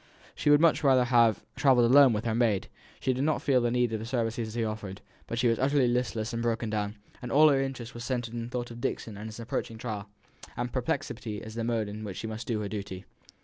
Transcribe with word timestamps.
She 0.33 0.49
would 0.49 0.59
much 0.59 0.83
rather 0.83 1.03
have 1.03 1.43
travelled 1.55 1.85
alone 1.91 2.11
with 2.11 2.25
her 2.25 2.33
maid; 2.33 2.67
she 2.99 3.13
did 3.13 3.23
not 3.23 3.39
feel 3.43 3.61
the 3.61 3.69
need 3.69 3.93
of 3.93 3.99
the 3.99 4.05
services 4.07 4.55
he 4.55 4.65
offered; 4.65 4.99
but 5.27 5.37
she 5.37 5.47
was 5.47 5.59
utterly 5.59 5.87
listless 5.87 6.33
and 6.33 6.41
broken 6.41 6.71
down; 6.71 6.95
all 7.29 7.49
her 7.49 7.61
interest 7.61 7.93
was 7.93 8.03
centred 8.03 8.33
in 8.33 8.41
the 8.45 8.49
thought 8.49 8.71
of 8.71 8.81
Dixon 8.81 9.15
and 9.15 9.27
his 9.27 9.39
approaching 9.39 9.77
trial, 9.77 10.09
and 10.57 10.73
perplexity 10.73 11.39
as 11.43 11.51
to 11.53 11.57
the 11.57 11.63
mode 11.65 11.87
in 11.87 12.03
which 12.03 12.17
she 12.17 12.25
must 12.25 12.47
do 12.47 12.59
her 12.61 12.67
duty. 12.67 13.05